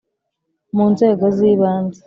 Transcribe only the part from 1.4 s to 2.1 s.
ibanze